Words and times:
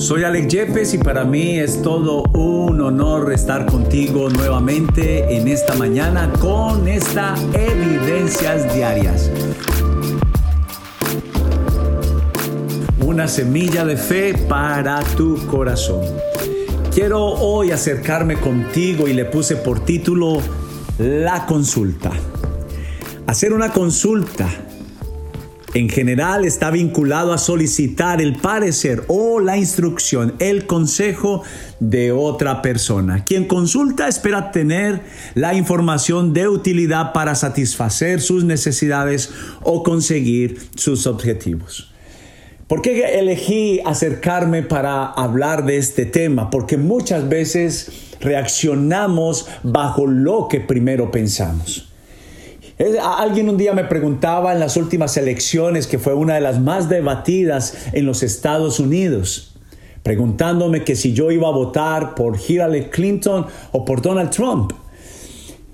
Soy 0.00 0.24
Alex 0.24 0.48
Yepes 0.48 0.94
y 0.94 0.98
para 0.98 1.24
mí 1.24 1.58
es 1.58 1.82
todo 1.82 2.22
un 2.32 2.80
honor 2.80 3.30
estar 3.34 3.66
contigo 3.66 4.30
nuevamente 4.30 5.36
en 5.36 5.46
esta 5.46 5.74
mañana 5.74 6.32
con 6.40 6.88
esta 6.88 7.34
Evidencias 7.52 8.74
Diarias. 8.74 9.30
Una 13.04 13.28
semilla 13.28 13.84
de 13.84 13.98
fe 13.98 14.32
para 14.48 15.00
tu 15.18 15.36
corazón. 15.46 16.06
Quiero 16.94 17.22
hoy 17.22 17.70
acercarme 17.70 18.36
contigo 18.36 19.06
y 19.06 19.12
le 19.12 19.26
puse 19.26 19.56
por 19.56 19.84
título 19.84 20.40
La 20.96 21.44
consulta. 21.44 22.10
Hacer 23.26 23.52
una 23.52 23.70
consulta 23.70 24.48
en 25.74 25.88
general 25.88 26.44
está 26.44 26.70
vinculado 26.70 27.32
a 27.32 27.38
solicitar 27.38 28.20
el 28.20 28.36
parecer 28.36 29.04
o 29.08 29.40
la 29.40 29.56
instrucción, 29.56 30.34
el 30.38 30.66
consejo 30.66 31.42
de 31.78 32.12
otra 32.12 32.62
persona. 32.62 33.24
Quien 33.24 33.46
consulta 33.46 34.08
espera 34.08 34.50
tener 34.50 35.00
la 35.34 35.54
información 35.54 36.32
de 36.32 36.48
utilidad 36.48 37.12
para 37.12 37.34
satisfacer 37.34 38.20
sus 38.20 38.44
necesidades 38.44 39.30
o 39.62 39.82
conseguir 39.82 40.58
sus 40.76 41.06
objetivos. 41.06 41.92
¿Por 42.66 42.82
qué 42.82 43.18
elegí 43.18 43.80
acercarme 43.84 44.62
para 44.62 45.04
hablar 45.04 45.64
de 45.64 45.76
este 45.76 46.06
tema? 46.06 46.50
Porque 46.50 46.76
muchas 46.76 47.28
veces 47.28 47.90
reaccionamos 48.20 49.48
bajo 49.64 50.06
lo 50.06 50.46
que 50.48 50.60
primero 50.60 51.10
pensamos. 51.10 51.89
Alguien 53.02 53.50
un 53.50 53.58
día 53.58 53.74
me 53.74 53.84
preguntaba 53.84 54.54
en 54.54 54.60
las 54.60 54.78
últimas 54.78 55.18
elecciones, 55.18 55.86
que 55.86 55.98
fue 55.98 56.14
una 56.14 56.36
de 56.36 56.40
las 56.40 56.60
más 56.60 56.88
debatidas 56.88 57.76
en 57.92 58.06
los 58.06 58.22
Estados 58.22 58.80
Unidos, 58.80 59.54
preguntándome 60.02 60.82
que 60.82 60.96
si 60.96 61.12
yo 61.12 61.30
iba 61.30 61.48
a 61.48 61.52
votar 61.52 62.14
por 62.14 62.38
Hillary 62.40 62.84
Clinton 62.84 63.44
o 63.72 63.84
por 63.84 64.00
Donald 64.00 64.30
Trump. 64.30 64.72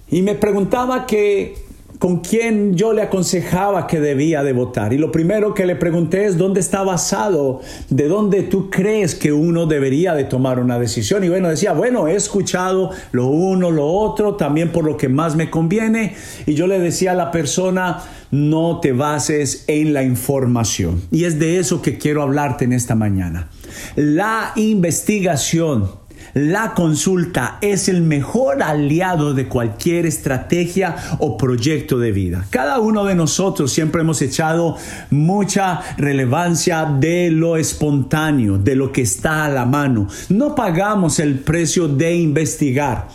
Y 0.09 0.23
me 0.23 0.35
preguntaba 0.35 1.07
que 1.07 1.55
con 1.99 2.21
quién 2.21 2.77
yo 2.77 2.93
le 2.93 3.03
aconsejaba 3.03 3.87
que 3.87 4.01
debía 4.01 4.43
de 4.43 4.53
votar. 4.53 4.93
Y 4.93 4.99
lo 4.99 5.13
primero 5.13 5.55
que 5.55 5.67
le 5.67 5.77
pregunté 5.77 6.27
es 6.27 6.37
dónde 6.37 6.61
está 6.61 6.83
basado, 6.83 7.61
de 7.89 8.09
dónde 8.09 8.43
tú 8.43 8.71
crees 8.71 9.15
que 9.15 9.33
uno 9.33 9.67
debería 9.67 10.15
de 10.15 10.25
tomar 10.25 10.59
una 10.59 10.79
decisión. 10.79 11.25
Y 11.25 11.29
bueno, 11.29 11.49
decía, 11.49 11.73
bueno, 11.73 12.09
he 12.09 12.15
escuchado 12.15 12.91
lo 13.13 13.27
uno, 13.27 13.71
lo 13.71 13.87
otro, 13.87 14.35
también 14.35 14.73
por 14.73 14.85
lo 14.85 14.97
que 14.97 15.09
más 15.09 15.37
me 15.37 15.51
conviene. 15.51 16.15
Y 16.47 16.55
yo 16.55 16.67
le 16.67 16.79
decía 16.79 17.13
a 17.13 17.15
la 17.15 17.31
persona, 17.31 18.03
no 18.31 18.81
te 18.81 18.93
bases 18.93 19.65
en 19.67 19.93
la 19.93 20.03
información. 20.03 21.03
Y 21.11 21.25
es 21.25 21.39
de 21.39 21.59
eso 21.59 21.83
que 21.83 21.99
quiero 21.99 22.23
hablarte 22.23 22.65
en 22.65 22.73
esta 22.73 22.95
mañana. 22.95 23.49
La 23.95 24.53
investigación 24.57 26.06
la 26.35 26.75
consulta 26.75 27.59
es 27.61 27.89
el 27.89 28.03
mejor 28.03 28.63
aliado 28.63 29.35
de 29.35 29.49
cualquier 29.49 30.07
estrategia 30.07 30.97
o 31.19 31.37
proyecto 31.37 31.99
de 31.99 32.13
vida. 32.13 32.47
Cada 32.51 32.79
uno 32.79 33.05
de 33.05 33.15
nosotros 33.15 33.73
siempre 33.73 34.03
hemos 34.03 34.23
echado 34.23 34.77
mucha 35.11 35.81
relevancia 35.97 36.85
de 36.85 37.31
lo 37.31 37.57
espontáneo, 37.57 38.59
de 38.59 38.77
lo 38.77 38.93
que 38.93 39.03
está 39.03 39.45
a 39.45 39.49
la 39.49 39.67
mano. 39.67 40.09
No 40.29 40.55
pagamos 40.55 41.19
el 41.19 41.39
precio 41.39 41.89
de 41.89 42.17
investigar. 42.17 43.09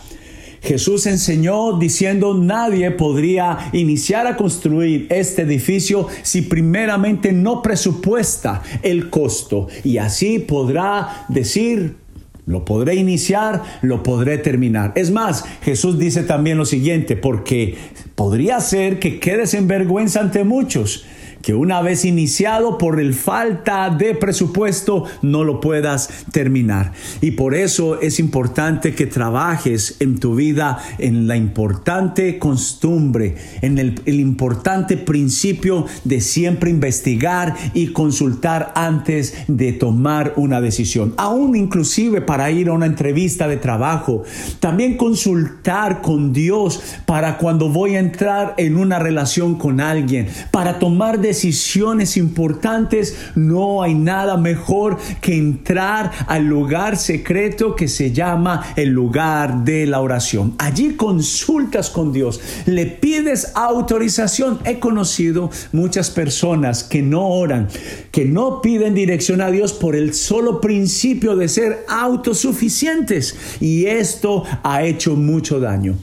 Jesús 0.62 1.06
enseñó 1.06 1.76
diciendo 1.78 2.34
nadie 2.34 2.92
podría 2.92 3.70
iniciar 3.72 4.28
a 4.28 4.36
construir 4.36 5.08
este 5.10 5.42
edificio 5.42 6.06
si 6.22 6.42
primeramente 6.42 7.32
no 7.32 7.62
presupuesta 7.62 8.62
el 8.82 9.10
costo 9.10 9.66
y 9.82 9.98
así 9.98 10.38
podrá 10.38 11.26
decir 11.28 11.96
lo 12.46 12.64
podré 12.64 12.96
iniciar, 12.96 13.62
lo 13.82 14.02
podré 14.02 14.38
terminar. 14.38 14.92
Es 14.96 15.10
más, 15.10 15.44
Jesús 15.62 15.98
dice 15.98 16.22
también 16.22 16.58
lo 16.58 16.64
siguiente, 16.64 17.16
porque 17.16 17.76
podría 18.14 18.60
ser 18.60 18.98
que 18.98 19.20
quedes 19.20 19.54
en 19.54 19.68
vergüenza 19.68 20.20
ante 20.20 20.44
muchos 20.44 21.06
que 21.42 21.54
una 21.54 21.82
vez 21.82 22.04
iniciado 22.04 22.78
por 22.78 23.00
el 23.00 23.14
falta 23.14 23.90
de 23.90 24.14
presupuesto 24.14 25.04
no 25.20 25.44
lo 25.44 25.60
puedas 25.60 26.08
terminar. 26.30 26.92
Y 27.20 27.32
por 27.32 27.54
eso 27.54 28.00
es 28.00 28.20
importante 28.20 28.94
que 28.94 29.06
trabajes 29.06 29.96
en 30.00 30.18
tu 30.18 30.36
vida 30.36 30.78
en 30.98 31.26
la 31.26 31.36
importante 31.36 32.38
costumbre, 32.38 33.34
en 33.60 33.78
el, 33.78 34.00
el 34.06 34.20
importante 34.20 34.96
principio 34.96 35.86
de 36.04 36.20
siempre 36.20 36.70
investigar 36.70 37.54
y 37.74 37.88
consultar 37.88 38.72
antes 38.76 39.34
de 39.48 39.72
tomar 39.72 40.34
una 40.36 40.60
decisión. 40.60 41.14
Aún 41.16 41.56
inclusive 41.56 42.20
para 42.20 42.50
ir 42.50 42.68
a 42.68 42.72
una 42.72 42.86
entrevista 42.86 43.48
de 43.48 43.56
trabajo. 43.56 44.22
También 44.60 44.96
consultar 44.96 46.00
con 46.02 46.32
Dios 46.32 46.80
para 47.06 47.38
cuando 47.38 47.68
voy 47.68 47.96
a 47.96 48.00
entrar 48.00 48.54
en 48.58 48.76
una 48.76 48.98
relación 48.98 49.56
con 49.56 49.80
alguien, 49.80 50.28
para 50.50 50.78
tomar 50.78 51.18
decisiones 51.18 51.31
decisiones 51.32 52.18
importantes, 52.18 53.16
no 53.34 53.82
hay 53.82 53.94
nada 53.94 54.36
mejor 54.36 54.98
que 55.22 55.34
entrar 55.34 56.10
al 56.26 56.44
lugar 56.44 56.98
secreto 56.98 57.74
que 57.74 57.88
se 57.88 58.12
llama 58.12 58.74
el 58.76 58.90
lugar 58.90 59.64
de 59.64 59.86
la 59.86 60.02
oración. 60.02 60.54
Allí 60.58 60.94
consultas 60.94 61.88
con 61.88 62.12
Dios, 62.12 62.38
le 62.66 62.84
pides 62.84 63.52
autorización. 63.54 64.58
He 64.66 64.78
conocido 64.78 65.50
muchas 65.72 66.10
personas 66.10 66.84
que 66.84 67.00
no 67.00 67.26
oran, 67.28 67.68
que 68.10 68.26
no 68.26 68.60
piden 68.60 68.92
dirección 68.92 69.40
a 69.40 69.50
Dios 69.50 69.72
por 69.72 69.96
el 69.96 70.12
solo 70.12 70.60
principio 70.60 71.34
de 71.34 71.48
ser 71.48 71.86
autosuficientes 71.88 73.34
y 73.58 73.86
esto 73.86 74.44
ha 74.62 74.82
hecho 74.82 75.16
mucho 75.16 75.60
daño. 75.60 75.96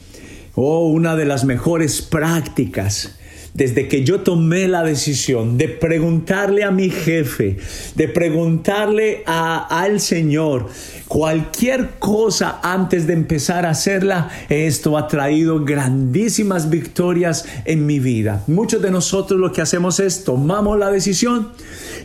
Oh, 0.56 0.88
una 0.88 1.14
de 1.14 1.24
las 1.24 1.44
mejores 1.44 2.02
prácticas 2.02 3.19
desde 3.54 3.88
que 3.88 4.04
yo 4.04 4.20
tomé 4.20 4.68
la 4.68 4.82
decisión 4.82 5.58
de 5.58 5.68
preguntarle 5.68 6.64
a 6.64 6.70
mi 6.70 6.90
jefe, 6.90 7.56
de 7.94 8.08
preguntarle 8.08 9.22
al 9.26 10.00
Señor 10.00 10.68
cualquier 11.10 11.98
cosa 11.98 12.60
antes 12.62 13.08
de 13.08 13.14
empezar 13.14 13.66
a 13.66 13.70
hacerla, 13.70 14.30
esto 14.48 14.96
ha 14.96 15.08
traído 15.08 15.64
grandísimas 15.64 16.70
victorias 16.70 17.46
en 17.64 17.84
mi 17.84 17.98
vida. 17.98 18.44
Muchos 18.46 18.80
de 18.80 18.92
nosotros 18.92 19.40
lo 19.40 19.50
que 19.50 19.60
hacemos 19.60 19.98
es 19.98 20.22
tomamos 20.22 20.78
la 20.78 20.88
decisión 20.88 21.48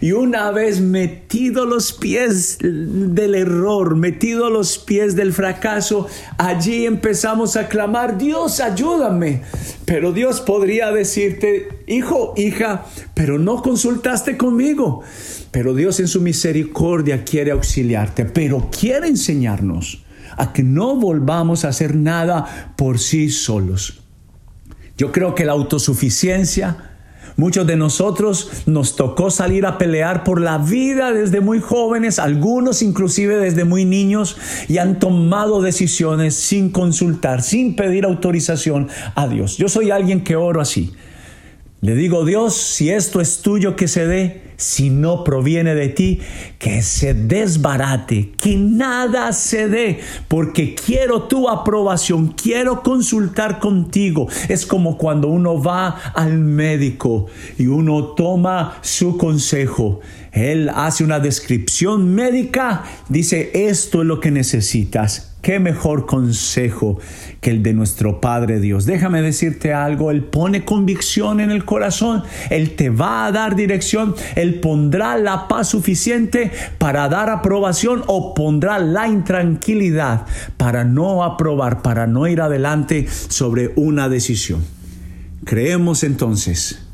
y 0.01 0.13
una 0.13 0.49
vez 0.49 0.81
metido 0.81 1.65
los 1.65 1.93
pies 1.93 2.57
del 2.59 3.35
error, 3.35 3.95
metido 3.95 4.49
los 4.49 4.79
pies 4.79 5.15
del 5.15 5.33
fracaso, 5.33 6.07
allí 6.39 6.87
empezamos 6.87 7.57
a 7.57 7.67
clamar, 7.67 8.17
Dios, 8.17 8.59
ayúdame. 8.59 9.43
Pero 9.85 10.13
Dios 10.13 10.41
podría 10.41 10.91
decirte, 10.91 11.69
hijo, 11.87 12.33
hija, 12.37 12.85
pero 13.13 13.37
no 13.39 13.61
consultaste 13.61 14.37
conmigo. 14.37 15.01
Pero 15.51 15.73
Dios 15.73 15.99
en 15.99 16.07
su 16.07 16.21
misericordia 16.21 17.23
quiere 17.23 17.51
auxiliarte, 17.51 18.25
pero 18.25 18.69
quiere 18.69 19.07
enseñarnos 19.07 20.03
a 20.37 20.51
que 20.51 20.63
no 20.63 20.95
volvamos 20.95 21.65
a 21.65 21.69
hacer 21.69 21.95
nada 21.95 22.73
por 22.75 22.99
sí 22.99 23.29
solos. 23.29 24.01
Yo 24.97 25.11
creo 25.11 25.35
que 25.35 25.45
la 25.45 25.53
autosuficiencia, 25.53 26.91
Muchos 27.37 27.67
de 27.67 27.75
nosotros 27.75 28.49
nos 28.65 28.95
tocó 28.95 29.29
salir 29.29 29.65
a 29.65 29.77
pelear 29.77 30.23
por 30.23 30.39
la 30.39 30.57
vida 30.57 31.11
desde 31.11 31.41
muy 31.41 31.59
jóvenes, 31.59 32.17
algunos 32.17 32.81
inclusive 32.81 33.35
desde 33.35 33.65
muy 33.65 33.83
niños, 33.83 34.37
y 34.69 34.77
han 34.77 34.99
tomado 34.99 35.61
decisiones 35.61 36.33
sin 36.35 36.69
consultar, 36.69 37.41
sin 37.41 37.75
pedir 37.75 38.05
autorización 38.05 38.87
a 39.15 39.27
Dios. 39.27 39.57
Yo 39.57 39.67
soy 39.67 39.91
alguien 39.91 40.23
que 40.23 40.37
oro 40.37 40.61
así. 40.61 40.93
Le 41.85 41.93
digo, 41.93 42.25
Dios, 42.25 42.55
si 42.55 42.89
esto 42.89 43.21
es 43.21 43.43
tuyo, 43.43 43.75
que 43.75 43.87
se 43.87 44.07
dé. 44.07 44.41
Si 44.57 44.89
no 44.89 45.23
proviene 45.23 45.75
de 45.75 45.89
ti, 45.89 46.19
que 46.57 46.81
se 46.81 47.13
desbarate, 47.13 48.31
que 48.41 48.57
nada 48.57 49.31
se 49.33 49.67
dé, 49.67 49.99
porque 50.27 50.73
quiero 50.73 51.23
tu 51.23 51.47
aprobación, 51.47 52.29
quiero 52.29 52.81
consultar 52.81 53.59
contigo. 53.59 54.27
Es 54.49 54.65
como 54.65 54.97
cuando 54.97 55.27
uno 55.27 55.61
va 55.61 55.89
al 56.15 56.39
médico 56.39 57.27
y 57.59 57.67
uno 57.67 58.15
toma 58.15 58.79
su 58.81 59.17
consejo. 59.17 59.99
Él 60.31 60.71
hace 60.73 61.03
una 61.03 61.19
descripción 61.19 62.15
médica, 62.15 62.83
dice, 63.09 63.51
esto 63.53 64.01
es 64.01 64.07
lo 64.07 64.19
que 64.19 64.31
necesitas 64.31 65.34
¿Qué 65.45 65.59
mejor 65.59 66.07
consejo 66.07 66.97
que 67.39 67.51
el 67.51 67.61
de 67.61 67.75
nuestro 67.75 68.19
Padre 68.19 68.59
Dios? 68.59 68.87
Déjame 68.87 69.21
decirte 69.21 69.75
algo, 69.75 70.09
Él 70.09 70.23
pone 70.23 70.65
convicción 70.65 71.39
en 71.39 71.51
el 71.51 71.65
corazón, 71.65 72.23
Él 72.49 72.75
te 72.75 72.89
va 72.89 73.27
a 73.27 73.31
dar 73.31 73.55
dirección, 73.55 74.15
Él 74.35 74.59
pondrá 74.59 75.19
la 75.19 75.47
paz 75.47 75.69
suficiente 75.69 76.51
para 76.79 77.07
dar 77.09 77.29
aprobación 77.29 78.01
o 78.07 78.33
pondrá 78.33 78.79
la 78.79 79.07
intranquilidad 79.07 80.25
para 80.57 80.83
no 80.83 81.23
aprobar, 81.23 81.83
para 81.83 82.07
no 82.07 82.25
ir 82.25 82.41
adelante 82.41 83.05
sobre 83.27 83.71
una 83.75 84.09
decisión. 84.09 84.63
Creemos 85.43 86.03
entonces 86.03 86.84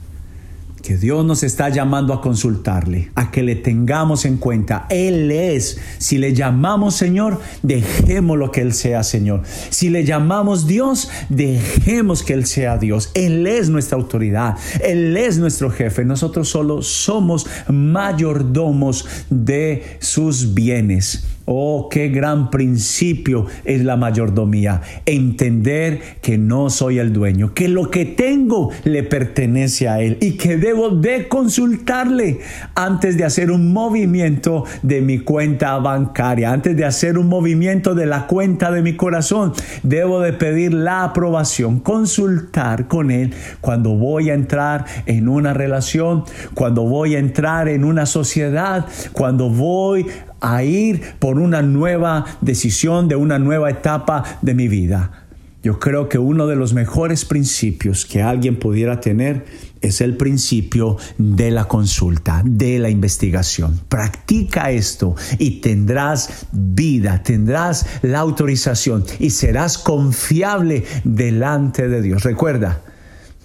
que 0.82 0.98
Dios 0.98 1.24
nos 1.26 1.44
está 1.44 1.70
llamando 1.70 2.14
a 2.14 2.22
consultarle, 2.22 3.12
a 3.16 3.32
que 3.32 3.44
le 3.44 3.56
tengamos 3.56 4.26
en 4.26 4.38
cuenta. 4.38 4.88
Él 4.90 5.32
es. 5.32 5.80
Si 5.98 6.18
le 6.18 6.34
llamamos 6.34 6.96
Señor, 6.96 7.40
dejemos 7.62 8.38
lo 8.38 8.52
que 8.52 8.62
Él 8.62 8.74
sea 8.74 9.04
Señor. 9.04 9.44
Si 9.70 9.90
le 9.90 10.04
llamamos 10.04 10.68
Dios, 10.68 11.10
dejemos 11.30 12.24
que 12.24 12.34
Él 12.34 12.46
sea 12.46 12.78
Dios. 12.78 13.12
Él 13.14 13.46
es 13.48 13.70
nuestra 13.70 13.98
autoridad. 13.98 14.58
Él 14.84 15.16
es 15.18 15.38
nuestro 15.38 15.70
jefe. 15.70 16.06
Nosotros 16.06 16.50
solo 16.50 16.82
somos 16.82 17.48
mayordomos 17.68 19.06
de 19.30 19.98
sus 20.00 20.54
bienes. 20.54 21.26
Oh, 21.54 21.90
qué 21.90 22.08
gran 22.08 22.50
principio 22.50 23.46
es 23.66 23.84
la 23.84 23.98
mayordomía. 23.98 24.80
Entender 25.06 26.00
que 26.22 26.38
no 26.38 26.70
soy 26.70 26.98
el 26.98 27.12
dueño, 27.12 27.54
que 27.54 27.68
lo 27.68 27.92
que 27.92 28.06
tengo 28.06 28.70
le 28.86 29.04
pertenece 29.04 29.90
a 29.90 30.00
Él 30.00 30.18
y 30.22 30.38
que 30.38 30.56
debo 30.56 30.92
de 30.92 31.28
consultarle 31.28 32.40
antes 32.74 33.18
de 33.18 33.26
hacer 33.26 33.52
un 33.52 33.74
movimiento 33.74 34.64
de 34.82 35.02
mi 35.02 35.20
cuenta 35.20 35.78
bancaria, 35.80 36.54
antes 36.54 36.78
de 36.78 36.86
hacer 36.86 37.18
un 37.18 37.28
movimiento 37.28 37.96
de 37.96 38.06
la 38.06 38.28
cuenta 38.28 38.72
de 38.72 38.82
mi 38.82 38.96
corazón. 38.96 39.52
Debo 39.84 40.22
de 40.22 40.32
pedir 40.32 40.74
la 40.74 41.04
aprobación, 41.04 41.82
consultar 41.82 42.88
con 42.88 43.12
Él 43.12 43.34
cuando 43.60 43.90
voy 43.98 44.30
a 44.30 44.36
entrar 44.36 44.86
en 45.06 45.28
una 45.28 45.54
relación, 45.54 46.24
cuando 46.54 46.84
voy 46.84 47.16
a 47.16 47.20
entrar 47.20 47.68
en 47.68 47.84
una 47.84 48.06
sociedad, 48.06 48.86
cuando 49.12 49.50
voy 49.50 50.06
a 50.42 50.64
ir 50.64 51.16
por 51.20 51.40
una 51.40 51.62
nueva 51.62 52.26
decisión, 52.42 53.08
de 53.08 53.16
una 53.16 53.40
nueva 53.40 53.70
etapa 53.70 54.40
de 54.42 54.54
mi 54.56 54.68
vida. 54.68 55.22
Yo 55.64 55.80
creo 55.80 56.10
que 56.10 56.18
uno 56.18 56.48
de 56.48 56.56
los 56.56 56.74
mejores 56.74 57.24
principios 57.24 58.08
que 58.08 58.24
alguien 58.24 58.58
pudiera 58.58 59.00
tener 59.00 59.46
es 59.82 60.02
el 60.02 60.18
principio 60.18 60.98
de 61.20 61.52
la 61.52 61.66
consulta, 61.66 62.42
de 62.44 62.80
la 62.80 62.90
investigación. 62.90 63.80
Practica 63.88 64.72
esto 64.72 65.16
y 65.38 65.62
tendrás 65.62 66.48
vida, 66.52 67.22
tendrás 67.22 67.86
la 68.02 68.20
autorización 68.20 69.06
y 69.20 69.30
serás 69.30 69.78
confiable 69.78 70.84
delante 71.04 71.88
de 71.88 72.02
Dios. 72.02 72.24
Recuerda, 72.24 72.82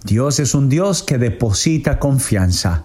Dios 0.02 0.40
es 0.40 0.54
un 0.54 0.70
Dios 0.70 1.02
que 1.02 1.18
deposita 1.18 1.98
confianza, 1.98 2.84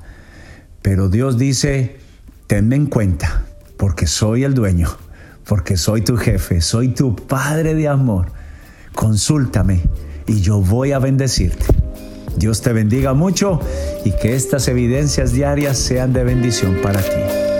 pero 0.81 1.07
Dios 1.07 1.37
dice, 1.37 1.99
tenme 2.47 2.75
en 2.75 2.87
cuenta 2.87 3.45
porque 3.81 4.05
soy 4.05 4.43
el 4.43 4.53
dueño, 4.53 4.89
porque 5.43 5.75
soy 5.75 6.03
tu 6.03 6.15
jefe, 6.15 6.61
soy 6.61 6.89
tu 6.89 7.15
Padre 7.15 7.73
de 7.73 7.87
amor. 7.87 8.27
Consúltame 8.93 9.81
y 10.27 10.41
yo 10.41 10.59
voy 10.61 10.91
a 10.91 10.99
bendecirte. 10.99 11.65
Dios 12.37 12.61
te 12.61 12.73
bendiga 12.73 13.15
mucho 13.15 13.59
y 14.05 14.11
que 14.11 14.35
estas 14.35 14.67
evidencias 14.67 15.31
diarias 15.31 15.79
sean 15.79 16.13
de 16.13 16.23
bendición 16.23 16.77
para 16.83 17.01
ti. 17.01 17.50